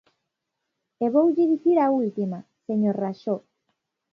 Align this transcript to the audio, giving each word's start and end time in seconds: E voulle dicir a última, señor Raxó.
E 1.03 1.05
voulle 1.15 1.43
dicir 1.53 1.77
a 1.79 1.87
última, 2.01 2.39
señor 2.67 2.95
Raxó. 3.03 3.35